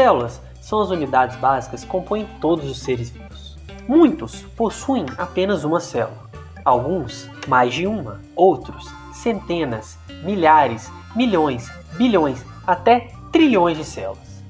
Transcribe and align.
células 0.00 0.40
são 0.62 0.80
as 0.80 0.88
unidades 0.88 1.36
básicas 1.36 1.84
que 1.84 1.90
compõem 1.90 2.26
todos 2.40 2.70
os 2.70 2.78
seres 2.78 3.10
vivos. 3.10 3.58
Muitos 3.86 4.40
possuem 4.56 5.04
apenas 5.18 5.62
uma 5.62 5.78
célula, 5.78 6.30
alguns 6.64 7.28
mais 7.46 7.74
de 7.74 7.86
uma, 7.86 8.18
outros 8.34 8.90
centenas, 9.12 9.98
milhares, 10.24 10.90
milhões, 11.14 11.70
bilhões, 11.98 12.42
até 12.66 13.12
trilhões 13.30 13.76
de 13.76 13.84
células. 13.84 14.42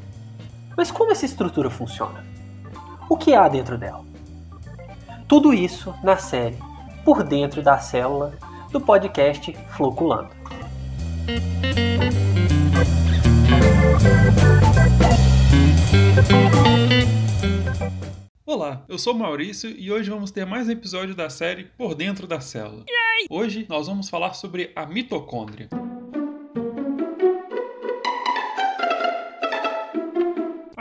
Mas 0.77 0.93
como 0.93 1.11
essa 1.11 1.25
estrutura 1.25 1.69
funciona? 1.69 2.25
O 3.09 3.17
que 3.17 3.35
há 3.35 3.49
dentro 3.49 3.77
dela? 3.77 4.05
Tudo 5.27 5.53
isso 5.53 5.93
na 6.01 6.17
série 6.17 6.59
Por 7.05 7.25
Dentro 7.25 7.61
da 7.61 7.77
Célula 7.81 8.35
do 8.71 8.81
podcast 8.81 9.53
Floculando. 9.71 10.31
Olá, 18.53 18.85
eu 18.89 18.99
sou 18.99 19.15
Maurício 19.15 19.71
e 19.79 19.93
hoje 19.93 20.11
vamos 20.11 20.33
ter 20.33 20.45
mais 20.45 20.67
um 20.67 20.73
episódio 20.73 21.15
da 21.15 21.31
série 21.31 21.67
Por 21.79 21.95
Dentro 21.95 22.27
da 22.27 22.41
Célula. 22.41 22.85
Hoje 23.31 23.65
nós 23.69 23.87
vamos 23.87 24.11
falar 24.11 24.33
sobre 24.33 24.73
a 24.75 24.85
mitocôndria. 24.85 25.69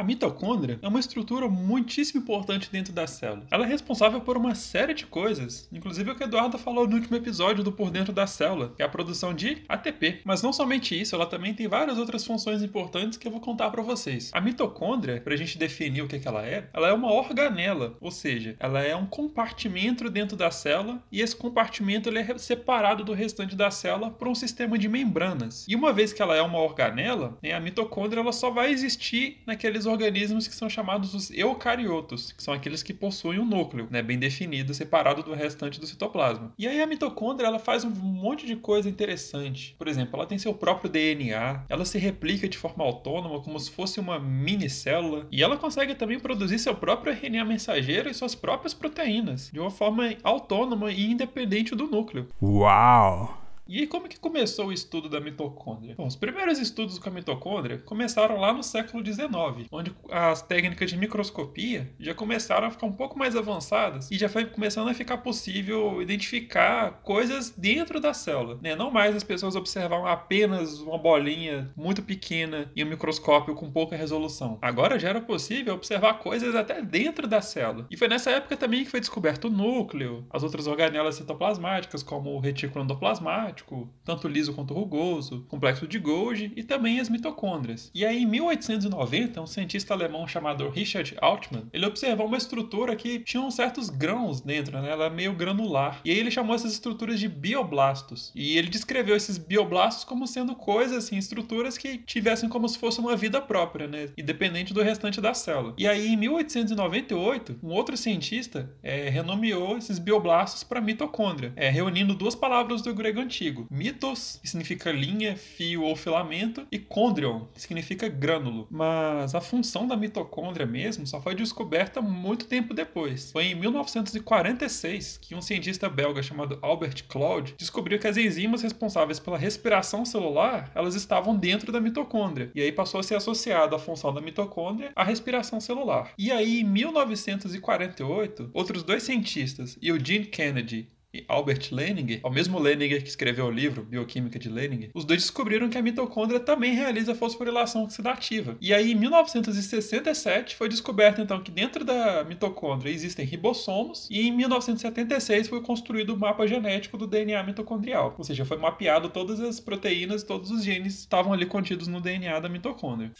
Mitocôndria 0.09 0.79
é 0.81 0.87
uma 0.87 0.99
estrutura 0.99 1.47
muitíssimo 1.47 2.19
importante 2.19 2.71
dentro 2.71 2.91
da 2.91 3.05
célula. 3.05 3.45
Ela 3.51 3.65
é 3.65 3.67
responsável 3.67 4.19
por 4.19 4.35
uma 4.35 4.55
série 4.55 4.95
de 4.95 5.05
coisas, 5.05 5.69
inclusive 5.71 6.09
o 6.09 6.15
que 6.15 6.23
Eduardo 6.23 6.57
falou 6.57 6.87
no 6.87 6.95
último 6.95 7.15
episódio 7.15 7.63
do 7.63 7.71
Por 7.71 7.91
Dentro 7.91 8.11
da 8.11 8.25
Célula, 8.25 8.73
que 8.75 8.81
é 8.81 8.85
a 8.85 8.89
produção 8.89 9.35
de 9.35 9.61
ATP. 9.69 10.21
Mas 10.25 10.41
não 10.41 10.51
somente 10.51 10.99
isso, 10.99 11.13
ela 11.13 11.27
também 11.27 11.53
tem 11.53 11.67
várias 11.67 11.99
outras 11.99 12.25
funções 12.25 12.63
importantes 12.63 13.19
que 13.19 13.27
eu 13.27 13.31
vou 13.31 13.39
contar 13.39 13.69
para 13.69 13.83
vocês. 13.83 14.31
A 14.33 14.41
mitocôndria, 14.41 15.21
para 15.21 15.35
a 15.35 15.37
gente 15.37 15.59
definir 15.59 16.01
o 16.01 16.07
que, 16.07 16.17
que 16.17 16.27
ela 16.27 16.43
é, 16.43 16.67
ela 16.73 16.87
é 16.87 16.93
uma 16.93 17.13
organela, 17.13 17.95
ou 18.01 18.09
seja, 18.09 18.55
ela 18.59 18.81
é 18.81 18.95
um 18.95 19.05
compartimento 19.05 20.09
dentro 20.09 20.35
da 20.35 20.49
célula 20.49 21.03
e 21.11 21.21
esse 21.21 21.35
compartimento 21.35 22.09
ele 22.09 22.17
é 22.17 22.37
separado 22.39 23.03
do 23.03 23.13
restante 23.13 23.55
da 23.55 23.69
célula 23.69 24.09
por 24.09 24.27
um 24.27 24.33
sistema 24.33 24.75
de 24.75 24.89
membranas. 24.89 25.67
E 25.67 25.75
uma 25.75 25.93
vez 25.93 26.11
que 26.11 26.21
ela 26.23 26.35
é 26.35 26.41
uma 26.41 26.59
organela, 26.59 27.37
né, 27.43 27.53
a 27.53 27.59
mitocôndria 27.59 28.21
ela 28.21 28.31
só 28.31 28.49
vai 28.49 28.71
existir 28.71 29.43
naqueles 29.45 29.85
organismos 29.85 29.98
organismos 29.99 30.47
que 30.47 30.55
são 30.55 30.69
chamados 30.69 31.13
os 31.13 31.29
eucariotos, 31.31 32.31
que 32.31 32.41
são 32.41 32.53
aqueles 32.53 32.81
que 32.81 32.93
possuem 32.93 33.39
um 33.39 33.45
núcleo, 33.45 33.87
né, 33.91 34.01
bem 34.01 34.17
definido, 34.17 34.73
separado 34.73 35.21
do 35.21 35.33
restante 35.33 35.79
do 35.79 35.85
citoplasma. 35.85 36.53
E 36.57 36.67
aí 36.67 36.81
a 36.81 36.87
mitocôndria 36.87 37.47
ela 37.47 37.59
faz 37.59 37.83
um 37.83 37.89
monte 37.89 38.45
de 38.45 38.55
coisa 38.55 38.89
interessante. 38.89 39.75
Por 39.77 39.87
exemplo, 39.87 40.15
ela 40.15 40.25
tem 40.25 40.37
seu 40.37 40.53
próprio 40.53 40.89
DNA, 40.89 41.65
ela 41.67 41.85
se 41.85 41.97
replica 41.97 42.47
de 42.47 42.57
forma 42.57 42.83
autônoma 42.83 43.41
como 43.41 43.59
se 43.59 43.71
fosse 43.71 43.99
uma 43.99 44.19
mini 44.19 44.69
célula 44.69 45.27
e 45.31 45.43
ela 45.43 45.57
consegue 45.57 45.95
também 45.95 46.19
produzir 46.19 46.59
seu 46.59 46.75
próprio 46.75 47.13
RNA 47.13 47.45
mensageiro 47.45 48.09
e 48.09 48.13
suas 48.13 48.35
próprias 48.35 48.73
proteínas 48.73 49.49
de 49.51 49.59
uma 49.59 49.71
forma 49.71 50.15
autônoma 50.23 50.91
e 50.91 51.11
independente 51.11 51.75
do 51.75 51.87
núcleo. 51.87 52.27
Uau! 52.41 53.48
E 53.69 53.85
como 53.85 54.09
que 54.09 54.19
começou 54.19 54.69
o 54.69 54.73
estudo 54.73 55.07
da 55.07 55.21
mitocôndria? 55.21 55.93
Bom, 55.95 56.07
os 56.07 56.15
primeiros 56.15 56.57
estudos 56.57 56.97
com 56.97 57.07
a 57.07 57.11
mitocôndria 57.11 57.77
começaram 57.77 58.39
lá 58.39 58.51
no 58.51 58.63
século 58.63 59.05
XIX, 59.05 59.67
onde 59.71 59.95
as 60.09 60.41
técnicas 60.41 60.89
de 60.89 60.97
microscopia 60.97 61.93
já 61.99 62.15
começaram 62.15 62.65
a 62.65 62.71
ficar 62.71 62.87
um 62.87 62.91
pouco 62.91 63.19
mais 63.19 63.35
avançadas 63.35 64.09
e 64.09 64.17
já 64.17 64.27
foi 64.27 64.45
começando 64.45 64.89
a 64.89 64.93
ficar 64.95 65.17
possível 65.17 66.01
identificar 66.01 66.93
coisas 67.03 67.51
dentro 67.51 67.99
da 67.99 68.11
célula. 68.11 68.57
Né? 68.59 68.75
Não 68.75 68.89
mais 68.89 69.15
as 69.15 69.23
pessoas 69.23 69.55
observavam 69.55 70.07
apenas 70.07 70.79
uma 70.79 70.97
bolinha 70.97 71.71
muito 71.77 72.01
pequena 72.01 72.71
em 72.75 72.83
um 72.83 72.89
microscópio 72.89 73.53
com 73.53 73.69
pouca 73.69 73.95
resolução. 73.95 74.57
Agora 74.63 74.97
já 74.97 75.09
era 75.09 75.21
possível 75.21 75.75
observar 75.75 76.15
coisas 76.15 76.55
até 76.55 76.81
dentro 76.81 77.27
da 77.27 77.39
célula. 77.39 77.85
E 77.91 77.95
foi 77.95 78.07
nessa 78.07 78.31
época 78.31 78.57
também 78.57 78.83
que 78.83 78.89
foi 78.89 78.99
descoberto 78.99 79.45
o 79.45 79.51
núcleo, 79.51 80.25
as 80.31 80.41
outras 80.41 80.65
organelas 80.65 81.13
citoplasmáticas, 81.13 82.01
como 82.01 82.31
o 82.31 82.39
retículo 82.39 82.83
endoplasmático 82.83 83.58
tanto 84.03 84.27
liso 84.27 84.53
quanto 84.53 84.73
rugoso, 84.73 85.45
complexo 85.47 85.87
de 85.87 85.99
Golgi 85.99 86.51
e 86.55 86.63
também 86.63 86.99
as 86.99 87.09
mitocôndrias. 87.09 87.91
E 87.93 88.05
aí, 88.05 88.23
em 88.23 88.25
1890, 88.25 89.41
um 89.41 89.47
cientista 89.47 89.93
alemão 89.93 90.27
chamado 90.27 90.69
Richard 90.69 91.15
Altmann, 91.21 91.67
ele 91.73 91.85
observou 91.85 92.25
uma 92.25 92.37
estrutura 92.37 92.95
que 92.95 93.19
tinha 93.19 93.41
uns 93.41 93.55
certos 93.55 93.89
grãos 93.89 94.41
dentro, 94.41 94.81
né? 94.81 94.89
Ela 94.89 95.05
é 95.05 95.09
meio 95.09 95.33
granular. 95.33 96.01
E 96.03 96.11
aí 96.11 96.17
ele 96.17 96.31
chamou 96.31 96.55
essas 96.55 96.73
estruturas 96.73 97.19
de 97.19 97.27
bioblastos. 97.27 98.31
E 98.35 98.57
ele 98.57 98.69
descreveu 98.69 99.15
esses 99.15 99.37
bioblastos 99.37 100.03
como 100.03 100.27
sendo 100.27 100.55
coisas, 100.55 101.05
assim, 101.05 101.17
estruturas 101.17 101.77
que 101.77 101.97
tivessem 101.99 102.49
como 102.49 102.67
se 102.67 102.79
fosse 102.79 102.99
uma 102.99 103.15
vida 103.15 103.41
própria, 103.41 103.87
né? 103.87 104.09
Independente 104.17 104.73
do 104.73 104.81
restante 104.81 105.21
da 105.21 105.33
célula. 105.33 105.73
E 105.77 105.87
aí, 105.87 106.07
em 106.07 106.17
1898, 106.17 107.59
um 107.61 107.69
outro 107.69 107.95
cientista 107.97 108.73
é, 108.81 109.09
renomeou 109.09 109.77
esses 109.77 109.99
bioblastos 109.99 110.63
para 110.63 110.81
mitocôndria, 110.81 111.53
é, 111.55 111.69
reunindo 111.69 112.13
duas 112.13 112.35
palavras 112.35 112.81
do 112.81 112.93
grego 112.93 113.19
antigo 113.19 113.48
antigo. 113.49 113.67
Mitos, 113.69 114.39
significa 114.43 114.91
linha, 114.91 115.35
fio 115.35 115.83
ou 115.83 115.95
filamento, 115.95 116.67
e 116.71 116.79
chondrion, 116.79 117.45
que 117.53 117.61
significa 117.61 118.07
grânulo. 118.07 118.67
Mas 118.69 119.33
a 119.35 119.41
função 119.41 119.87
da 119.87 119.97
mitocôndria 119.97 120.65
mesmo 120.65 121.05
só 121.07 121.21
foi 121.21 121.35
descoberta 121.35 122.01
muito 122.01 122.45
tempo 122.45 122.73
depois. 122.73 123.31
Foi 123.31 123.45
em 123.45 123.55
1946 123.55 125.19
que 125.21 125.35
um 125.35 125.41
cientista 125.41 125.89
belga 125.89 126.21
chamado 126.21 126.59
Albert 126.61 127.05
Claude 127.07 127.55
descobriu 127.57 127.99
que 127.99 128.07
as 128.07 128.17
enzimas 128.17 128.61
responsáveis 128.61 129.19
pela 129.19 129.37
respiração 129.37 130.05
celular, 130.05 130.71
elas 130.75 130.95
estavam 130.95 131.35
dentro 131.35 131.71
da 131.71 131.81
mitocôndria. 131.81 132.51
E 132.53 132.61
aí 132.61 132.71
passou 132.71 132.99
a 132.99 133.03
ser 133.03 133.15
associado 133.15 133.75
a 133.75 133.79
função 133.79 134.13
da 134.13 134.21
mitocôndria 134.21 134.91
à 134.95 135.03
respiração 135.03 135.59
celular. 135.59 136.13
E 136.17 136.31
aí, 136.31 136.61
em 136.61 136.63
1948, 136.63 138.51
outros 138.53 138.83
dois 138.83 139.03
cientistas, 139.03 139.77
Eugene 139.81 140.25
Kennedy 140.25 140.87
e 141.13 141.23
Albert 141.27 141.69
Leninger, 141.71 142.19
o 142.23 142.29
mesmo 142.29 142.59
Leninger 142.59 143.01
que 143.01 143.09
escreveu 143.09 143.45
o 143.45 143.51
livro 143.51 143.83
Bioquímica 143.83 144.37
de 144.37 144.49
Leninger, 144.49 144.91
os 144.93 145.05
dois 145.05 145.21
descobriram 145.21 145.69
que 145.69 145.77
a 145.77 145.81
mitocôndria 145.81 146.39
também 146.39 146.73
realiza 146.73 147.15
fosforilação 147.15 147.83
oxidativa. 147.83 148.57
E 148.61 148.73
aí, 148.73 148.91
em 148.91 148.95
1967, 148.95 150.55
foi 150.55 150.69
descoberto 150.69 151.21
então 151.21 151.41
que 151.41 151.51
dentro 151.51 151.83
da 151.83 152.23
mitocôndria 152.23 152.91
existem 152.91 153.25
ribossomos, 153.25 154.07
e 154.09 154.27
em 154.27 154.31
1976 154.31 155.47
foi 155.47 155.61
construído 155.61 156.13
o 156.13 156.17
mapa 156.17 156.47
genético 156.47 156.97
do 156.97 157.07
DNA 157.07 157.41
mitocondrial. 157.43 158.13
Ou 158.17 158.23
seja, 158.23 158.45
foi 158.45 158.57
mapeado 158.57 159.09
todas 159.09 159.39
as 159.39 159.59
proteínas, 159.59 160.23
todos 160.23 160.51
os 160.51 160.63
genes 160.63 160.93
que 160.93 160.99
estavam 161.01 161.33
ali 161.33 161.45
contidos 161.45 161.87
no 161.87 161.99
DNA 161.99 162.39
da 162.39 162.49
mitocôndria. 162.49 163.11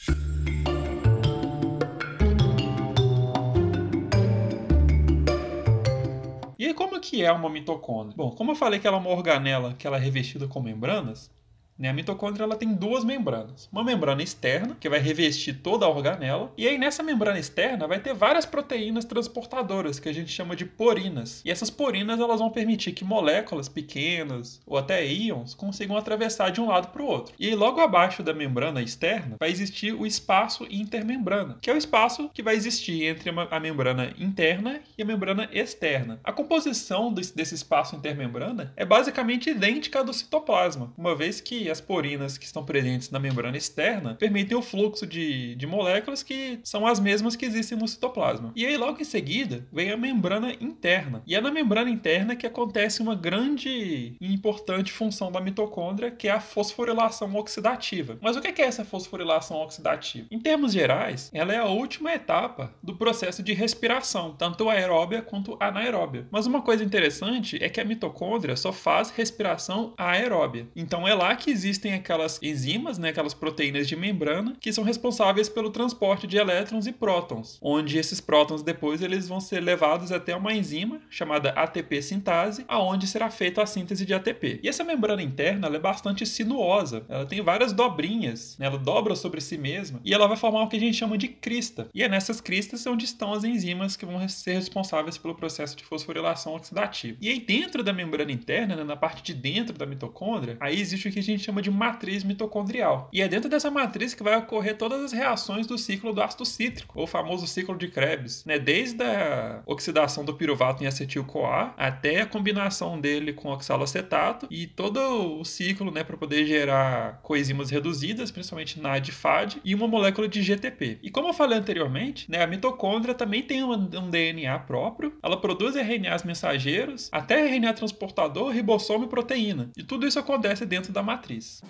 E 6.70 6.74
como 6.76 7.00
que 7.00 7.24
é 7.24 7.32
uma 7.32 7.50
mitocôndria? 7.50 8.16
Bom, 8.16 8.30
como 8.30 8.52
eu 8.52 8.56
falei 8.56 8.80
que 8.80 8.86
ela 8.86 8.98
é 8.98 9.00
uma 9.00 9.10
organela 9.10 9.74
que 9.74 9.88
ela 9.88 9.98
é 9.98 10.00
revestida 10.00 10.48
com 10.48 10.62
membranas, 10.62 11.32
né? 11.80 11.90
A 11.90 11.94
mitocôndria 11.94 12.44
ela 12.44 12.58
tem 12.58 12.74
duas 12.74 13.04
membranas. 13.04 13.70
Uma 13.72 13.84
membrana 13.84 14.22
externa, 14.22 14.76
que 14.80 14.90
vai 14.90 15.00
revestir 15.00 15.54
toda 15.54 15.86
a 15.86 15.90
organela, 15.90 16.52
e 16.58 16.68
aí 16.68 16.78
nessa 16.78 17.02
membrana 17.02 17.40
externa 17.40 17.88
vai 17.88 18.00
ter 18.00 18.14
várias 18.14 18.46
proteínas 18.46 19.06
transportadoras, 19.06 20.00
que 20.00 20.10
a 20.10 20.14
gente 20.14 20.32
chama 20.32 20.56
de 20.56 20.66
porinas. 20.66 21.42
E 21.46 21.50
essas 21.50 21.70
porinas 21.70 22.20
elas 22.20 22.40
vão 22.40 22.50
permitir 22.50 22.92
que 22.92 23.06
moléculas 23.06 23.70
pequenas 23.70 24.60
ou 24.68 24.78
até 24.78 25.06
íons 25.06 25.54
consigam 25.54 25.96
atravessar 25.96 26.50
de 26.52 26.60
um 26.60 26.68
lado 26.68 26.90
para 26.90 27.02
o 27.02 27.06
outro. 27.06 27.34
E 27.40 27.48
aí, 27.48 27.56
logo 27.56 27.80
abaixo 27.80 28.22
da 28.22 28.34
membrana 28.34 28.82
externa 28.82 29.38
vai 29.40 29.50
existir 29.50 29.94
o 29.94 30.06
espaço 30.06 30.68
intermembrana, 30.70 31.58
que 31.62 31.70
é 31.70 31.74
o 31.74 31.78
espaço 31.78 32.30
que 32.34 32.44
vai 32.44 32.56
existir 32.56 33.06
entre 33.06 33.30
a 33.30 33.60
membrana 33.60 34.14
interna 34.18 34.82
e 34.98 35.02
a 35.02 35.06
membrana 35.06 35.50
externa. 35.52 36.20
A 36.24 36.32
composição 36.32 37.14
desse, 37.14 37.56
espaço 37.56 37.96
intermembrana 37.96 38.74
é 38.76 38.86
basicamente 38.86 39.50
idêntica 39.50 40.00
à 40.00 40.04
do 40.04 40.14
citoplasma, 40.14 40.94
uma 40.98 41.16
vez 41.16 41.40
que 41.40 41.69
as 41.70 41.82
porinas 41.82 42.38
que 42.38 42.46
estão 42.46 42.64
presentes 42.64 43.10
na 43.10 43.20
membrana 43.20 43.58
externa 43.58 44.16
permitem 44.16 44.58
o 44.58 44.62
fluxo 44.62 45.06
de, 45.06 45.56
de 45.56 45.68
moléculas 45.68 46.24
que 46.24 46.60
são 46.64 46.86
as 46.86 47.00
mesmas 47.00 47.36
que 47.36 47.46
existem 47.46 47.78
no 47.78 47.88
citoplasma. 47.88 48.52
E 48.56 48.66
aí, 48.66 48.78
logo 48.78 49.02
em 49.02 49.06
seguida, 49.06 49.66
vem 49.72 49.92
a 49.92 49.98
membrana 49.98 50.54
interna. 50.60 51.22
E 51.26 51.36
é 51.36 51.42
na 51.42 51.52
membrana 51.52 51.90
interna 51.90 52.36
que 52.36 52.48
acontece 52.48 53.02
uma 53.02 53.16
grande 53.16 54.16
e 54.20 54.34
importante 54.34 54.92
função 54.92 55.32
da 55.32 55.42
mitocôndria, 55.42 56.12
que 56.12 56.28
é 56.28 56.32
a 56.32 56.40
fosforilação 56.40 57.36
oxidativa. 57.36 58.18
Mas 58.22 58.36
o 58.36 58.42
que 58.42 58.62
é 58.62 58.66
essa 58.66 58.86
fosforilação 58.86 59.58
oxidativa? 59.58 60.28
Em 60.32 60.40
termos 60.40 60.74
gerais, 60.74 61.30
ela 61.34 61.54
é 61.54 61.58
a 61.58 61.66
última 61.66 62.14
etapa 62.14 62.74
do 62.82 62.96
processo 62.96 63.44
de 63.44 63.54
respiração, 63.54 64.36
tanto 64.38 64.70
aeróbia 64.70 65.22
quanto 65.22 65.58
anaeróbia. 65.60 66.28
Mas 66.32 66.46
uma 66.46 66.62
coisa 66.62 66.84
interessante 66.84 67.58
é 67.62 67.70
que 67.70 67.80
a 67.80 67.86
mitocôndria 67.86 68.56
só 68.56 68.72
faz 68.72 69.10
respiração 69.10 69.94
aeróbia. 69.98 70.68
Então 70.76 71.08
é 71.08 71.14
lá 71.14 71.36
que 71.36 71.52
existem 71.60 71.94
aquelas 71.94 72.40
enzimas, 72.42 72.98
né, 72.98 73.10
aquelas 73.10 73.34
proteínas 73.34 73.88
de 73.88 73.96
membrana, 73.96 74.56
que 74.60 74.72
são 74.72 74.84
responsáveis 74.84 75.50
pelo 75.50 75.70
transporte 75.70 76.26
de 76.26 76.38
elétrons 76.38 76.88
e 76.88 76.92
prótons, 76.92 77.58
onde 77.62 77.98
esses 77.98 78.22
prótons 78.22 78.64
depois 78.64 79.02
eles 79.02 79.28
vão 79.28 79.40
ser 79.40 79.60
levados 79.60 80.12
até 80.12 80.36
uma 80.36 80.54
enzima 80.54 81.02
chamada 81.10 81.50
ATP 81.52 82.02
sintase, 82.02 82.64
aonde 82.68 83.08
será 83.08 83.30
feita 83.30 83.62
a 83.62 83.66
síntese 83.66 84.06
de 84.06 84.14
ATP. 84.14 84.60
E 84.64 84.70
essa 84.70 84.84
membrana 84.84 85.22
interna 85.22 85.68
é 85.68 85.80
bastante 85.80 86.26
sinuosa, 86.26 87.06
ela 87.10 87.26
tem 87.26 87.42
várias 87.42 87.74
dobrinhas, 87.74 88.58
né, 88.58 88.68
ela 88.68 88.78
dobra 88.78 89.16
sobre 89.16 89.42
si 89.42 89.58
mesma 89.58 90.00
e 90.04 90.14
ela 90.14 90.28
vai 90.28 90.38
formar 90.38 90.64
o 90.64 90.68
que 90.68 90.78
a 90.78 90.80
gente 90.80 90.98
chama 90.98 91.18
de 91.18 91.28
crista. 91.28 91.88
E 91.94 92.04
é 92.04 92.08
nessas 92.08 92.40
cristas 92.42 92.86
onde 92.88 93.06
estão 93.06 93.34
as 93.34 93.44
enzimas 93.44 93.96
que 93.96 94.06
vão 94.06 94.28
ser 94.28 94.54
responsáveis 94.54 95.18
pelo 95.18 95.36
processo 95.36 95.76
de 95.76 95.84
fosforilação 95.84 96.56
oxidativa. 96.56 97.18
E 97.22 97.30
aí 97.30 97.40
dentro 97.40 97.84
da 97.84 97.94
membrana 97.94 98.32
interna, 98.32 98.76
né, 98.76 98.84
na 98.84 98.96
parte 98.96 99.22
de 99.24 99.34
dentro 99.34 99.78
da 99.78 99.86
mitocôndria, 99.86 100.58
aí 100.60 100.80
existe 100.80 101.08
o 101.08 101.12
que 101.12 101.20
a 101.20 101.24
gente 101.24 101.49
chama 101.50 101.62
de 101.62 101.72
matriz 101.72 102.24
mitocondrial. 102.24 103.10
E 103.12 103.22
é 103.22 103.28
dentro 103.28 103.50
dessa 103.50 103.72
matriz 103.72 104.14
que 104.14 104.24
vai 104.24 104.38
ocorrer 104.38 104.78
todas 104.78 105.02
as 105.04 105.12
reações 105.12 105.66
do 105.66 105.78
ciclo 105.78 106.14
do 106.14 106.22
ácido 106.22 106.46
cítrico, 106.46 107.00
ou 107.00 107.08
famoso 107.08 107.48
ciclo 107.48 107.78
de 107.78 107.88
Krebs, 107.88 108.46
né? 108.46 108.60
Desde 108.60 109.04
a 109.04 109.62
oxidação 109.66 110.24
do 110.24 110.34
piruvato 110.34 110.84
em 110.84 110.88
acetil-CoA 110.88 111.74
até 111.78 112.22
a 112.22 112.26
combinação 112.26 113.00
dele 113.00 113.34
com 113.34 113.50
oxalacetato 113.50 114.48
e 114.50 114.68
todo 114.68 115.00
o 115.40 115.44
ciclo, 115.44 115.92
né, 115.92 116.04
para 116.04 116.18
poder 116.18 116.46
gerar 116.46 117.20
coenzimas 117.24 117.70
reduzidas, 117.70 118.32
principalmente 118.32 118.80
NAD 118.80 119.10
e 119.10 119.12
FAD, 119.12 119.62
e 119.64 119.74
uma 119.74 119.88
molécula 119.88 120.28
de 120.28 120.42
GTP. 120.42 121.00
E 121.02 121.10
como 121.10 121.30
eu 121.30 121.34
falei 121.34 121.58
anteriormente, 121.58 122.30
né, 122.30 122.44
a 122.44 122.48
mitocôndria 122.48 123.14
também 123.14 123.42
tem 123.42 123.64
um, 123.64 123.74
um 123.74 124.10
DNA 124.10 124.58
próprio, 124.60 125.18
ela 125.24 125.40
produz 125.40 125.76
RNAs 125.76 126.24
mensageiros, 126.24 127.10
até 127.12 127.46
RNA 127.46 127.74
transportador, 127.74 128.52
ribossomo 128.52 129.06
e 129.06 129.08
proteína. 129.08 129.72
E 129.76 129.84
tudo 129.84 130.06
isso 130.06 130.20
acontece 130.20 130.66
dentro 130.66 130.94
da 130.94 131.02
matriz. 131.02 131.39
Peace. 131.40 131.62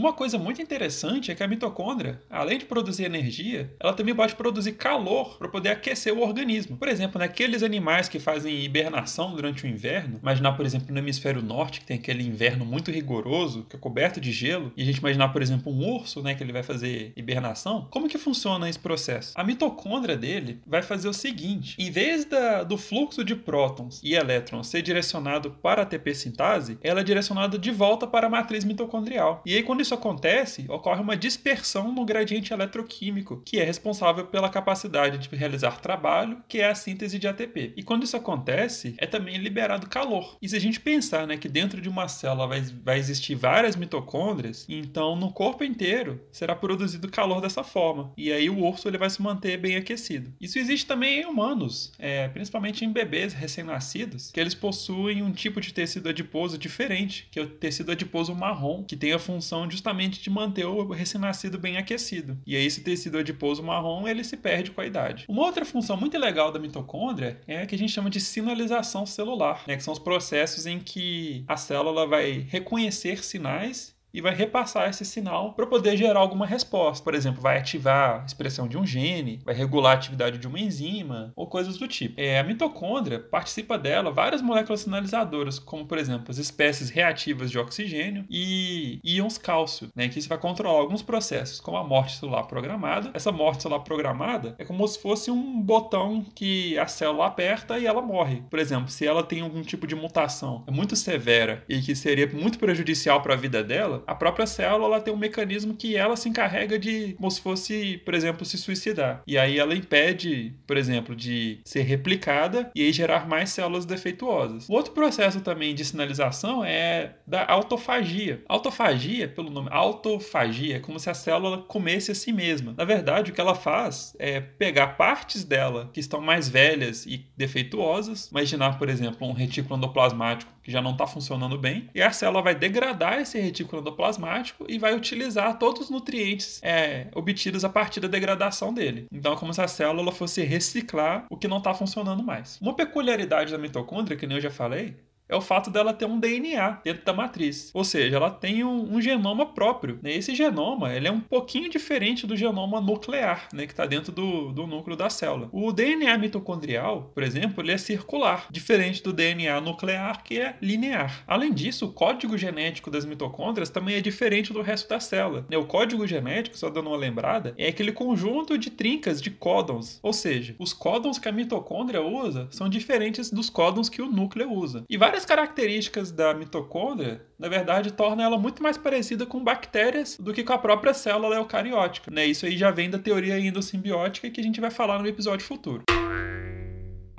Uma 0.00 0.14
coisa 0.14 0.38
muito 0.38 0.62
interessante 0.62 1.30
é 1.30 1.34
que 1.34 1.42
a 1.42 1.46
mitocôndria, 1.46 2.22
além 2.30 2.56
de 2.56 2.64
produzir 2.64 3.04
energia, 3.04 3.70
ela 3.78 3.92
também 3.92 4.14
pode 4.14 4.34
produzir 4.34 4.72
calor 4.72 5.36
para 5.36 5.46
poder 5.46 5.68
aquecer 5.68 6.10
o 6.16 6.22
organismo. 6.22 6.78
Por 6.78 6.88
exemplo, 6.88 7.18
naqueles 7.18 7.62
animais 7.62 8.08
que 8.08 8.18
fazem 8.18 8.64
hibernação 8.64 9.34
durante 9.34 9.64
o 9.64 9.68
inverno, 9.68 10.18
imaginar, 10.22 10.52
por 10.52 10.64
exemplo, 10.64 10.90
no 10.90 10.98
hemisfério 10.98 11.42
norte, 11.42 11.80
que 11.80 11.84
tem 11.84 11.98
aquele 11.98 12.26
inverno 12.26 12.64
muito 12.64 12.90
rigoroso, 12.90 13.66
que 13.68 13.76
é 13.76 13.78
coberto 13.78 14.18
de 14.22 14.32
gelo, 14.32 14.72
e 14.74 14.80
a 14.80 14.86
gente 14.86 14.96
imaginar, 14.96 15.28
por 15.28 15.42
exemplo, 15.42 15.70
um 15.70 15.86
urso, 15.86 16.22
né, 16.22 16.34
que 16.34 16.42
ele 16.42 16.54
vai 16.54 16.62
fazer 16.62 17.12
hibernação, 17.14 17.86
como 17.90 18.08
que 18.08 18.16
funciona 18.16 18.70
esse 18.70 18.78
processo? 18.78 19.34
A 19.34 19.44
mitocôndria 19.44 20.16
dele 20.16 20.62
vai 20.66 20.80
fazer 20.80 21.08
o 21.08 21.12
seguinte: 21.12 21.76
em 21.78 21.90
vez 21.90 22.24
da, 22.24 22.62
do 22.62 22.78
fluxo 22.78 23.22
de 23.22 23.36
prótons 23.36 24.00
e 24.02 24.14
elétrons 24.14 24.68
ser 24.68 24.80
direcionado 24.80 25.50
para 25.62 25.82
a 25.82 25.84
ATP 25.84 26.14
sintase, 26.14 26.78
ela 26.82 27.00
é 27.00 27.04
direcionada 27.04 27.58
de 27.58 27.70
volta 27.70 28.06
para 28.06 28.28
a 28.28 28.30
matriz 28.30 28.64
mitocondrial. 28.64 29.42
E 29.44 29.54
aí, 29.54 29.62
quando 29.62 29.82
isso 29.89 29.89
acontece, 29.94 30.66
ocorre 30.68 31.00
uma 31.00 31.16
dispersão 31.16 31.92
no 31.92 32.04
gradiente 32.04 32.52
eletroquímico, 32.52 33.42
que 33.44 33.58
é 33.58 33.64
responsável 33.64 34.26
pela 34.26 34.48
capacidade 34.48 35.18
de 35.18 35.36
realizar 35.36 35.80
trabalho, 35.80 36.42
que 36.48 36.60
é 36.60 36.68
a 36.68 36.74
síntese 36.74 37.18
de 37.18 37.28
ATP. 37.28 37.74
E 37.76 37.82
quando 37.82 38.04
isso 38.04 38.16
acontece, 38.16 38.94
é 38.98 39.06
também 39.06 39.36
liberado 39.38 39.88
calor. 39.88 40.36
E 40.40 40.48
se 40.48 40.56
a 40.56 40.60
gente 40.60 40.80
pensar 40.80 41.26
né, 41.26 41.36
que 41.36 41.48
dentro 41.48 41.80
de 41.80 41.88
uma 41.88 42.08
célula 42.08 42.46
vai, 42.46 42.60
vai 42.60 42.98
existir 42.98 43.34
várias 43.34 43.76
mitocôndrias, 43.76 44.66
então 44.68 45.16
no 45.16 45.32
corpo 45.32 45.64
inteiro 45.64 46.20
será 46.30 46.54
produzido 46.54 47.10
calor 47.10 47.40
dessa 47.40 47.64
forma. 47.64 48.12
E 48.16 48.32
aí 48.32 48.48
o 48.48 48.58
urso 48.58 48.88
ele 48.88 48.98
vai 48.98 49.10
se 49.10 49.22
manter 49.22 49.56
bem 49.56 49.76
aquecido. 49.76 50.32
Isso 50.40 50.58
existe 50.58 50.86
também 50.86 51.20
em 51.20 51.26
humanos, 51.26 51.92
é, 51.98 52.28
principalmente 52.28 52.84
em 52.84 52.92
bebês 52.92 53.32
recém-nascidos, 53.32 54.30
que 54.30 54.40
eles 54.40 54.54
possuem 54.54 55.22
um 55.22 55.32
tipo 55.32 55.60
de 55.60 55.72
tecido 55.72 56.08
adiposo 56.08 56.58
diferente, 56.58 57.28
que 57.30 57.38
é 57.38 57.42
o 57.42 57.48
tecido 57.48 57.92
adiposo 57.92 58.34
marrom, 58.34 58.84
que 58.84 58.96
tem 58.96 59.12
a 59.12 59.18
função 59.18 59.66
de 59.66 59.79
justamente 59.80 60.20
de 60.20 60.28
manter 60.28 60.66
o 60.66 60.92
recém-nascido 60.92 61.58
bem 61.58 61.78
aquecido. 61.78 62.38
E 62.46 62.54
aí 62.54 62.64
esse 62.64 62.82
tecido 62.82 63.18
adiposo 63.18 63.62
marrom, 63.62 64.06
ele 64.06 64.22
se 64.22 64.36
perde 64.36 64.70
com 64.70 64.80
a 64.80 64.86
idade. 64.86 65.24
Uma 65.26 65.42
outra 65.42 65.64
função 65.64 65.96
muito 65.96 66.18
legal 66.18 66.52
da 66.52 66.58
mitocôndria 66.58 67.40
é 67.46 67.62
a 67.62 67.66
que 67.66 67.74
a 67.74 67.78
gente 67.78 67.92
chama 67.92 68.10
de 68.10 68.20
sinalização 68.20 69.06
celular, 69.06 69.64
né, 69.66 69.76
que 69.76 69.82
são 69.82 69.92
os 69.92 69.98
processos 69.98 70.66
em 70.66 70.78
que 70.78 71.44
a 71.48 71.56
célula 71.56 72.06
vai 72.06 72.46
reconhecer 72.48 73.24
sinais 73.24 73.98
e 74.12 74.20
vai 74.20 74.34
repassar 74.34 74.88
esse 74.88 75.04
sinal 75.04 75.52
para 75.52 75.66
poder 75.66 75.96
gerar 75.96 76.20
alguma 76.20 76.46
resposta. 76.46 77.02
Por 77.02 77.14
exemplo, 77.14 77.40
vai 77.40 77.58
ativar 77.58 78.22
a 78.22 78.24
expressão 78.24 78.68
de 78.68 78.76
um 78.76 78.86
gene, 78.86 79.40
vai 79.44 79.54
regular 79.54 79.92
a 79.92 79.94
atividade 79.94 80.38
de 80.38 80.46
uma 80.46 80.58
enzima 80.58 81.32
ou 81.36 81.46
coisas 81.46 81.76
do 81.76 81.88
tipo. 81.88 82.20
É, 82.20 82.38
a 82.38 82.44
mitocôndria 82.44 83.18
participa 83.18 83.78
dela 83.78 84.10
várias 84.10 84.42
moléculas 84.42 84.80
sinalizadoras, 84.80 85.58
como 85.58 85.86
por 85.86 85.98
exemplo 85.98 86.26
as 86.30 86.38
espécies 86.38 86.90
reativas 86.90 87.50
de 87.50 87.58
oxigênio 87.58 88.24
e 88.30 88.98
íons 89.04 89.38
cálcio, 89.38 89.88
né, 89.94 90.08
que 90.08 90.18
isso 90.18 90.28
vai 90.28 90.38
controlar 90.38 90.78
alguns 90.78 91.02
processos, 91.02 91.60
como 91.60 91.76
a 91.76 91.84
morte 91.84 92.16
celular 92.16 92.44
programada. 92.44 93.10
Essa 93.14 93.32
morte 93.32 93.62
celular 93.62 93.80
programada 93.80 94.54
é 94.58 94.64
como 94.64 94.86
se 94.86 95.00
fosse 95.00 95.30
um 95.30 95.60
botão 95.60 96.24
que 96.34 96.78
a 96.78 96.86
célula 96.86 97.26
aperta 97.26 97.78
e 97.78 97.86
ela 97.86 98.02
morre. 98.02 98.42
Por 98.50 98.58
exemplo, 98.58 98.88
se 98.88 99.06
ela 99.06 99.22
tem 99.22 99.40
algum 99.40 99.62
tipo 99.62 99.86
de 99.86 99.94
mutação 99.94 100.64
muito 100.70 100.96
severa 100.96 101.64
e 101.68 101.80
que 101.80 101.94
seria 101.94 102.26
muito 102.26 102.58
prejudicial 102.58 103.20
para 103.22 103.34
a 103.34 103.36
vida 103.36 103.62
dela, 103.62 103.99
a 104.06 104.14
própria 104.14 104.46
célula 104.46 104.86
ela 104.86 105.00
tem 105.00 105.12
um 105.12 105.16
mecanismo 105.16 105.74
que 105.74 105.96
ela 105.96 106.16
se 106.16 106.28
encarrega 106.28 106.78
de, 106.78 107.14
como 107.14 107.30
se 107.30 107.40
fosse, 107.40 107.98
por 108.04 108.14
exemplo, 108.14 108.44
se 108.44 108.58
suicidar. 108.58 109.22
E 109.26 109.38
aí 109.38 109.58
ela 109.58 109.74
impede, 109.74 110.54
por 110.66 110.76
exemplo, 110.76 111.14
de 111.14 111.60
ser 111.64 111.82
replicada 111.82 112.70
e 112.74 112.82
aí 112.82 112.92
gerar 112.92 113.28
mais 113.28 113.50
células 113.50 113.84
defeituosas. 113.84 114.68
O 114.68 114.72
outro 114.72 114.92
processo 114.92 115.40
também 115.40 115.74
de 115.74 115.84
sinalização 115.84 116.64
é 116.64 117.14
da 117.26 117.46
autofagia. 117.46 118.42
Autofagia, 118.48 119.28
pelo 119.28 119.50
nome 119.50 119.68
autofagia, 119.70 120.76
é 120.76 120.80
como 120.80 120.98
se 120.98 121.08
a 121.08 121.14
célula 121.14 121.58
comesse 121.58 122.10
a 122.10 122.14
si 122.14 122.32
mesma. 122.32 122.74
Na 122.76 122.84
verdade, 122.84 123.30
o 123.30 123.34
que 123.34 123.40
ela 123.40 123.54
faz 123.54 124.14
é 124.18 124.40
pegar 124.40 124.88
partes 124.96 125.44
dela 125.44 125.90
que 125.92 126.00
estão 126.00 126.20
mais 126.20 126.48
velhas 126.48 127.06
e 127.06 127.24
defeituosas, 127.36 128.28
imaginar, 128.30 128.78
por 128.78 128.88
exemplo, 128.88 129.26
um 129.26 129.32
retículo 129.32 129.76
endoplasmático 129.76 130.50
que 130.62 130.70
já 130.70 130.80
não 130.80 130.92
está 130.92 131.06
funcionando 131.06 131.58
bem, 131.58 131.88
e 131.94 132.02
a 132.02 132.12
célula 132.12 132.42
vai 132.42 132.54
degradar 132.54 133.20
esse 133.20 133.38
retículo 133.40 133.80
endoplasmático 133.80 134.66
e 134.68 134.78
vai 134.78 134.94
utilizar 134.94 135.58
todos 135.58 135.82
os 135.82 135.90
nutrientes 135.90 136.60
é, 136.62 137.08
obtidos 137.14 137.64
a 137.64 137.68
partir 137.68 138.00
da 138.00 138.08
degradação 138.08 138.72
dele. 138.72 139.06
Então 139.12 139.32
é 139.32 139.36
como 139.36 139.52
se 139.52 139.60
a 139.60 139.68
célula 139.68 140.12
fosse 140.12 140.42
reciclar 140.42 141.26
o 141.30 141.36
que 141.36 141.48
não 141.48 141.58
está 141.58 141.74
funcionando 141.74 142.22
mais. 142.22 142.58
Uma 142.60 142.74
peculiaridade 142.74 143.52
da 143.52 143.58
mitocôndria, 143.58 144.16
que 144.16 144.26
nem 144.26 144.36
eu 144.36 144.42
já 144.42 144.50
falei, 144.50 144.96
é 145.30 145.36
o 145.36 145.40
fato 145.40 145.70
dela 145.70 145.94
ter 145.94 146.04
um 146.04 146.18
DNA 146.18 146.80
dentro 146.84 147.04
da 147.04 147.12
matriz. 147.12 147.70
Ou 147.72 147.84
seja, 147.84 148.16
ela 148.16 148.30
tem 148.30 148.64
um, 148.64 148.94
um 148.94 149.00
genoma 149.00 149.46
próprio. 149.46 149.98
Né? 150.02 150.12
Esse 150.14 150.34
genoma 150.34 150.92
ele 150.92 151.08
é 151.08 151.12
um 151.12 151.20
pouquinho 151.20 151.70
diferente 151.70 152.26
do 152.26 152.36
genoma 152.36 152.80
nuclear, 152.80 153.48
né? 153.52 153.66
que 153.66 153.72
está 153.72 153.86
dentro 153.86 154.12
do, 154.12 154.52
do 154.52 154.66
núcleo 154.66 154.96
da 154.96 155.08
célula. 155.08 155.48
O 155.52 155.72
DNA 155.72 156.18
mitocondrial, 156.18 157.10
por 157.14 157.22
exemplo, 157.22 157.62
ele 157.62 157.72
é 157.72 157.78
circular, 157.78 158.46
diferente 158.50 159.02
do 159.02 159.12
DNA 159.12 159.60
nuclear, 159.60 160.22
que 160.24 160.38
é 160.38 160.56
linear. 160.60 161.22
Além 161.26 161.52
disso, 161.52 161.86
o 161.86 161.92
código 161.92 162.36
genético 162.36 162.90
das 162.90 163.04
mitocôndrias 163.04 163.70
também 163.70 163.94
é 163.94 164.00
diferente 164.00 164.52
do 164.52 164.62
resto 164.62 164.88
da 164.88 164.98
célula. 164.98 165.46
Né? 165.48 165.56
O 165.56 165.66
código 165.66 166.06
genético, 166.06 166.58
só 166.58 166.68
dando 166.68 166.88
uma 166.88 166.96
lembrada, 166.96 167.54
é 167.56 167.68
aquele 167.68 167.92
conjunto 167.92 168.58
de 168.58 168.70
trincas 168.70 169.22
de 169.22 169.30
códons. 169.30 170.00
Ou 170.02 170.12
seja, 170.12 170.56
os 170.58 170.72
códons 170.72 171.18
que 171.18 171.28
a 171.28 171.32
mitocôndria 171.32 172.02
usa 172.02 172.48
são 172.50 172.68
diferentes 172.68 173.30
dos 173.30 173.48
códons 173.48 173.88
que 173.88 174.02
o 174.02 174.10
núcleo 174.10 174.52
usa. 174.52 174.84
E 174.88 174.96
várias 174.96 175.19
várias 175.20 175.24
características 175.24 176.10
da 176.12 176.34
mitocôndria, 176.34 177.22
na 177.38 177.48
verdade, 177.48 177.92
tornam 177.92 178.24
ela 178.24 178.38
muito 178.38 178.62
mais 178.62 178.76
parecida 178.76 179.26
com 179.26 179.42
bactérias 179.42 180.16
do 180.18 180.32
que 180.32 180.42
com 180.42 180.52
a 180.52 180.58
própria 180.58 180.94
célula 180.94 181.36
eucariótica. 181.36 182.10
Né? 182.10 182.26
Isso 182.26 182.46
aí 182.46 182.56
já 182.56 182.70
vem 182.70 182.90
da 182.90 182.98
teoria 182.98 183.38
endossimbiótica 183.38 184.30
que 184.30 184.40
a 184.40 184.44
gente 184.44 184.60
vai 184.60 184.70
falar 184.70 184.98
no 184.98 185.08
episódio 185.08 185.46
futuro. 185.46 185.82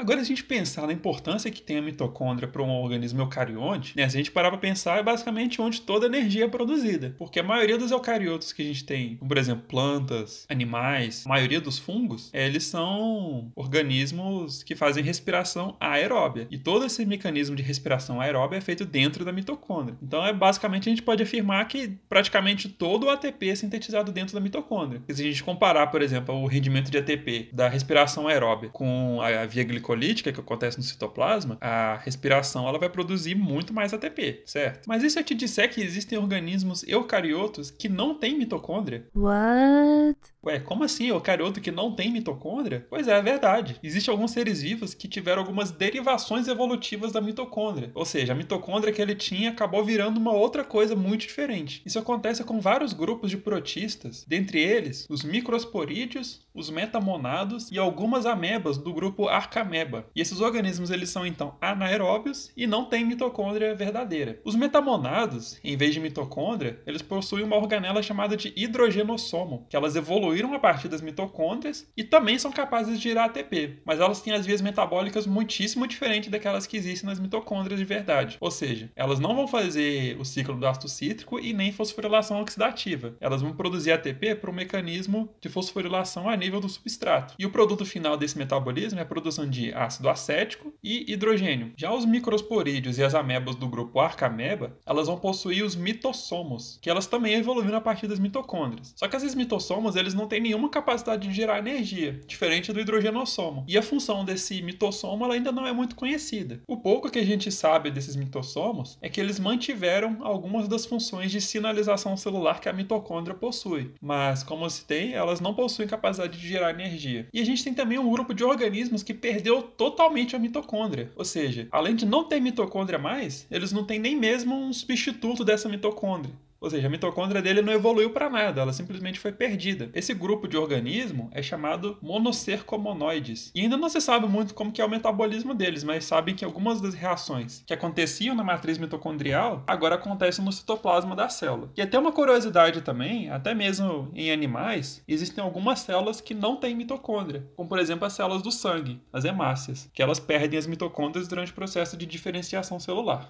Agora, 0.01 0.17
se 0.17 0.23
a 0.23 0.35
gente 0.35 0.43
pensar 0.43 0.87
na 0.87 0.93
importância 0.93 1.51
que 1.51 1.61
tem 1.61 1.77
a 1.77 1.81
mitocôndria 1.81 2.47
para 2.47 2.63
um 2.63 2.71
organismo 2.81 3.21
eucarionte, 3.21 3.95
né? 3.95 4.09
se 4.09 4.17
a 4.17 4.19
gente 4.19 4.31
parar 4.31 4.49
para 4.49 4.57
pensar, 4.57 4.97
é 4.97 5.03
basicamente 5.03 5.61
onde 5.61 5.79
toda 5.79 6.07
a 6.07 6.09
energia 6.09 6.45
é 6.45 6.47
produzida. 6.47 7.13
Porque 7.19 7.39
a 7.39 7.43
maioria 7.43 7.77
dos 7.77 7.91
eucariotos 7.91 8.51
que 8.51 8.63
a 8.63 8.65
gente 8.65 8.83
tem, 8.83 9.17
como 9.17 9.29
por 9.29 9.37
exemplo 9.37 9.63
plantas, 9.67 10.47
animais, 10.49 11.23
a 11.23 11.29
maioria 11.29 11.61
dos 11.61 11.77
fungos, 11.77 12.31
eles 12.33 12.63
são 12.63 13.51
organismos 13.55 14.63
que 14.63 14.73
fazem 14.73 15.03
respiração 15.03 15.77
aeróbia. 15.79 16.47
E 16.49 16.57
todo 16.57 16.83
esse 16.83 17.05
mecanismo 17.05 17.55
de 17.55 17.61
respiração 17.61 18.19
aeróbia 18.19 18.57
é 18.57 18.61
feito 18.61 18.83
dentro 18.83 19.23
da 19.23 19.31
mitocôndria. 19.31 19.95
Então, 20.01 20.25
é 20.25 20.33
basicamente 20.33 20.89
a 20.89 20.91
gente 20.91 21.03
pode 21.03 21.21
afirmar 21.21 21.67
que 21.67 21.89
praticamente 22.09 22.67
todo 22.67 23.05
o 23.05 23.09
ATP 23.11 23.49
é 23.49 23.55
sintetizado 23.55 24.11
dentro 24.11 24.33
da 24.33 24.41
mitocôndria. 24.41 24.99
Se 25.07 25.21
a 25.21 25.25
gente 25.25 25.43
comparar, 25.43 25.85
por 25.87 26.01
exemplo, 26.01 26.33
o 26.33 26.47
rendimento 26.47 26.89
de 26.89 26.97
ATP 26.97 27.49
da 27.53 27.69
respiração 27.69 28.27
aeróbia 28.27 28.69
com 28.69 29.21
a 29.21 29.45
via 29.45 29.63
glicosídica, 29.63 29.90
glicolítica 29.91 30.31
que 30.31 30.39
acontece 30.39 30.77
no 30.77 30.83
citoplasma, 30.83 31.57
a 31.59 31.97
respiração 31.97 32.67
ela 32.67 32.79
vai 32.79 32.89
produzir 32.89 33.35
muito 33.35 33.73
mais 33.73 33.93
ATP, 33.93 34.43
certo? 34.45 34.87
Mas 34.87 35.03
e 35.03 35.09
se 35.09 35.19
eu 35.19 35.23
te 35.23 35.35
disser 35.35 35.71
que 35.71 35.81
existem 35.81 36.17
organismos 36.17 36.83
eucariotos 36.87 37.69
que 37.71 37.89
não 37.89 38.15
têm 38.15 38.37
mitocôndria? 38.37 39.07
What? 39.13 40.17
Ué, 40.43 40.59
como 40.59 40.83
assim? 40.83 41.07
Eucarioto 41.07 41.61
que 41.61 41.71
não 41.71 41.93
tem 41.93 42.11
mitocôndria? 42.11 42.85
Pois 42.89 43.07
é, 43.07 43.11
é 43.11 43.21
verdade. 43.21 43.77
Existem 43.83 44.11
alguns 44.11 44.31
seres 44.31 44.61
vivos 44.61 44.93
que 44.93 45.07
tiveram 45.07 45.41
algumas 45.41 45.69
derivações 45.69 46.47
evolutivas 46.47 47.11
da 47.11 47.21
mitocôndria. 47.21 47.91
Ou 47.93 48.05
seja, 48.05 48.33
a 48.33 48.35
mitocôndria 48.35 48.91
que 48.91 49.01
ele 49.01 49.13
tinha 49.13 49.51
acabou 49.51 49.83
virando 49.83 50.19
uma 50.19 50.33
outra 50.33 50.63
coisa 50.63 50.95
muito 50.95 51.21
diferente. 51.21 51.83
Isso 51.85 51.99
acontece 51.99 52.43
com 52.43 52.59
vários 52.59 52.91
grupos 52.91 53.29
de 53.29 53.37
protistas, 53.37 54.25
dentre 54.27 54.59
eles 54.59 55.05
os 55.09 55.23
microsporídeos, 55.23 56.41
os 56.53 56.69
metamonados 56.69 57.71
e 57.71 57.79
algumas 57.79 58.25
amebas 58.25 58.77
do 58.77 58.93
grupo 58.93 59.27
Arcameba. 59.27 60.05
E 60.15 60.21
esses 60.21 60.41
organismos 60.41 60.91
eles 60.91 61.09
são 61.09 61.25
então 61.25 61.55
anaeróbios 61.61 62.51
e 62.55 62.67
não 62.67 62.85
têm 62.85 63.05
mitocôndria 63.05 63.75
verdadeira. 63.75 64.39
Os 64.43 64.55
metamonados, 64.55 65.59
em 65.63 65.77
vez 65.77 65.93
de 65.93 65.99
mitocôndria, 65.99 66.81
eles 66.85 67.01
possuem 67.01 67.43
uma 67.43 67.55
organela 67.55 68.01
chamada 68.01 68.35
de 68.35 68.53
hidrogenossomo, 68.55 69.65
que 69.69 69.75
elas 69.75 69.95
evoluíram 69.95 70.53
a 70.53 70.59
partir 70.59 70.87
das 70.87 71.01
mitocôndrias 71.01 71.87
e 71.95 72.03
também 72.03 72.37
são 72.37 72.51
capazes 72.51 72.97
de 72.97 73.03
girar 73.03 73.25
ATP, 73.25 73.79
mas 73.85 73.99
elas 73.99 74.21
têm 74.21 74.33
as 74.33 74.45
vias 74.45 74.61
metabólicas 74.61 75.25
muitíssimo 75.25 75.87
diferentes 75.87 76.29
daquelas 76.29 76.67
que 76.67 76.77
existem 76.77 77.09
nas 77.09 77.19
mitocôndrias 77.19 77.79
de 77.79 77.85
verdade. 77.85 78.37
Ou 78.39 78.51
seja, 78.51 78.91
elas 78.95 79.19
não 79.19 79.35
vão 79.35 79.47
fazer 79.47 80.17
o 80.19 80.25
ciclo 80.25 80.55
do 80.55 80.65
ácido 80.65 80.87
cítrico 80.87 81.39
e 81.39 81.53
nem 81.53 81.71
fosforilação 81.71 82.41
oxidativa. 82.41 83.15
Elas 83.19 83.41
vão 83.41 83.53
produzir 83.53 83.91
ATP 83.91 84.35
para 84.35 84.49
um 84.49 84.53
mecanismo 84.53 85.29
de 85.39 85.49
fosforilação 85.49 86.29
a 86.29 86.37
nível 86.41 86.59
do 86.59 86.67
substrato. 86.67 87.35
E 87.37 87.45
o 87.45 87.51
produto 87.51 87.85
final 87.85 88.17
desse 88.17 88.37
metabolismo 88.37 88.99
é 88.99 89.03
a 89.03 89.05
produção 89.05 89.49
de 89.49 89.73
ácido 89.73 90.09
acético 90.09 90.73
e 90.83 91.11
hidrogênio. 91.11 91.71
Já 91.77 91.93
os 91.93 92.05
microsporídeos 92.05 92.97
e 92.97 93.03
as 93.03 93.13
amebas 93.13 93.55
do 93.55 93.67
grupo 93.67 93.99
Arcameba, 93.99 94.77
elas 94.85 95.07
vão 95.07 95.17
possuir 95.17 95.63
os 95.63 95.75
mitossomos, 95.75 96.79
que 96.81 96.89
elas 96.89 97.05
também 97.05 97.35
evoluíram 97.35 97.77
a 97.77 97.81
partir 97.81 98.07
das 98.07 98.19
mitocôndrias. 98.19 98.93
Só 98.95 99.07
que 99.07 99.15
esses 99.15 99.35
mitossomos, 99.35 99.95
eles 99.95 100.13
não 100.13 100.27
têm 100.27 100.41
nenhuma 100.41 100.69
capacidade 100.69 101.27
de 101.27 101.33
gerar 101.33 101.59
energia, 101.59 102.19
diferente 102.25 102.73
do 102.73 102.79
hidrogenossomo. 102.79 103.63
E 103.67 103.77
a 103.77 103.83
função 103.83 104.25
desse 104.25 104.61
mitossomo 104.61 105.23
ela 105.25 105.35
ainda 105.35 105.51
não 105.51 105.67
é 105.67 105.71
muito 105.71 105.95
conhecida. 105.95 106.61
O 106.67 106.77
pouco 106.77 107.09
que 107.09 107.19
a 107.19 107.25
gente 107.25 107.51
sabe 107.51 107.91
desses 107.91 108.15
mitossomos 108.15 108.97
é 109.01 109.09
que 109.09 109.21
eles 109.21 109.39
mantiveram 109.39 110.17
algumas 110.21 110.67
das 110.67 110.85
funções 110.85 111.31
de 111.31 111.39
sinalização 111.39 112.17
celular 112.17 112.59
que 112.59 112.69
a 112.69 112.73
mitocôndria 112.73 113.35
possui, 113.35 113.93
mas 114.01 114.43
como 114.43 114.65
eu 114.65 114.69
citei, 114.69 115.13
elas 115.13 115.39
não 115.39 115.53
possuem 115.53 115.87
capacidade 116.31 116.39
de 116.39 116.47
gerar 116.47 116.71
energia. 116.71 117.27
E 117.33 117.41
a 117.41 117.45
gente 117.45 117.63
tem 117.63 117.73
também 117.73 117.99
um 117.99 118.09
grupo 118.09 118.33
de 118.33 118.43
organismos 118.43 119.03
que 119.03 119.13
perdeu 119.13 119.61
totalmente 119.61 120.35
a 120.35 120.39
mitocôndria. 120.39 121.11
Ou 121.15 121.25
seja, 121.25 121.67
além 121.71 121.95
de 121.95 122.05
não 122.05 122.23
ter 122.23 122.39
mitocôndria 122.39 122.97
mais, 122.97 123.45
eles 123.51 123.71
não 123.71 123.83
têm 123.83 123.99
nem 123.99 124.15
mesmo 124.15 124.55
um 124.55 124.73
substituto 124.73 125.43
dessa 125.43 125.67
mitocôndria. 125.67 126.33
Ou 126.61 126.69
seja, 126.69 126.85
a 126.85 126.89
mitocôndria 126.91 127.41
dele 127.41 127.63
não 127.63 127.73
evoluiu 127.73 128.11
para 128.11 128.29
nada, 128.29 128.61
ela 128.61 128.71
simplesmente 128.71 129.19
foi 129.19 129.31
perdida. 129.31 129.89
Esse 129.95 130.13
grupo 130.13 130.47
de 130.47 130.55
organismo 130.55 131.27
é 131.33 131.41
chamado 131.41 131.97
monocercomonoides. 132.03 133.51
E 133.55 133.61
ainda 133.61 133.75
não 133.75 133.89
se 133.89 133.99
sabe 133.99 134.27
muito 134.27 134.53
como 134.53 134.71
que 134.71 134.79
é 134.79 134.85
o 134.85 134.89
metabolismo 134.89 135.55
deles, 135.55 135.83
mas 135.83 136.05
sabem 136.05 136.35
que 136.35 136.45
algumas 136.45 136.79
das 136.79 136.93
reações 136.93 137.63
que 137.65 137.73
aconteciam 137.73 138.35
na 138.35 138.43
matriz 138.43 138.77
mitocondrial 138.77 139.63
agora 139.65 139.95
acontecem 139.95 140.45
no 140.45 140.51
citoplasma 140.51 141.15
da 141.15 141.29
célula. 141.29 141.71
E 141.75 141.81
até 141.81 141.97
uma 141.97 142.11
curiosidade 142.11 142.81
também, 142.81 143.31
até 143.31 143.55
mesmo 143.55 144.11
em 144.13 144.31
animais, 144.31 145.03
existem 145.07 145.43
algumas 145.43 145.79
células 145.79 146.21
que 146.21 146.35
não 146.35 146.57
têm 146.57 146.75
mitocôndria, 146.75 147.49
como 147.55 147.67
por 147.67 147.79
exemplo 147.79 148.05
as 148.05 148.13
células 148.13 148.43
do 148.43 148.51
sangue, 148.51 149.01
as 149.11 149.25
hemácias, 149.25 149.89
que 149.91 150.03
elas 150.03 150.19
perdem 150.19 150.59
as 150.59 150.67
mitocôndrias 150.67 151.27
durante 151.27 151.51
o 151.51 151.55
processo 151.55 151.97
de 151.97 152.05
diferenciação 152.05 152.79
celular. 152.79 153.27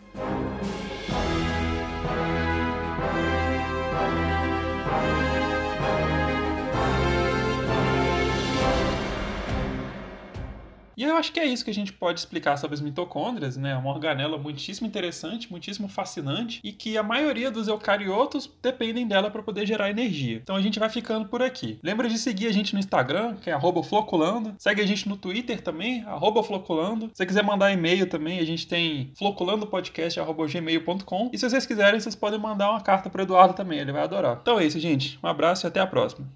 E 10.96 11.04
eu 11.04 11.18
acho 11.18 11.32
que 11.32 11.40
é 11.40 11.46
isso 11.46 11.64
que 11.64 11.72
a 11.72 11.74
gente 11.74 11.94
pode 11.94 12.20
explicar 12.20 12.58
sobre 12.58 12.76
as 12.76 12.82
mitocôndrias, 12.82 13.58
né? 13.58 13.76
Uma 13.76 13.92
organela 13.92 14.38
muitíssimo 14.38 14.88
interessante, 14.88 15.52
muitíssimo 15.52 15.88
fascinante 15.88 16.60
e 16.64 16.72
que 16.72 16.98
a 16.98 17.04
maioria 17.04 17.52
dos 17.52 17.68
eucariotos 17.68 18.50
dependem 18.62 19.08
dela 19.08 19.32
para 19.32 19.44
poder 19.44 19.66
gerar 19.66 19.90
energia. 19.90 20.38
Então 20.38 20.56
a 20.56 20.62
gente 20.62 20.80
vai 20.80 20.90
ficando 20.90 21.28
por 21.28 21.42
aqui. 21.42 21.80
Lembra 21.84 22.10
de 22.10 22.18
seguir 22.18 22.48
a 22.48 22.52
gente 22.52 22.74
no 22.74 22.80
Instagram, 22.80 23.36
que 23.36 23.50
é 23.50 23.60
floculando. 23.84 24.56
Segue 24.58 24.82
a 24.82 24.86
gente 24.86 25.08
no 25.08 25.18
Twitter 25.18 25.62
também, 25.62 26.04
floculando. 26.44 27.08
Se 27.08 27.18
você 27.18 27.26
quiser 27.26 27.44
mandar 27.44 27.72
e-mail 27.72 28.08
também, 28.08 28.40
a 28.40 28.46
gente 28.46 28.68
tem 28.68 29.12
floculandopodcast.gmail.com. 29.18 31.30
E 31.34 31.38
se 31.38 31.50
vocês 31.50 31.66
quiserem, 31.66 32.00
vocês 32.00 32.16
podem 32.16 32.40
mandar 32.40 32.72
uma 32.72 32.82
carta 32.82 33.10
para 33.10 33.24
Eduardo 33.24 33.54
também, 33.54 33.80
ele 33.80 33.92
vai 33.92 34.04
adorar. 34.04 34.40
Então 34.42 34.60
é 34.60 34.66
isso, 34.66 34.80
gente. 34.80 35.20
Um 35.24 35.28
abraço 35.28 35.66
e 35.66 35.68
até 35.68 35.80
a 35.80 35.88
próxima. 35.88 36.28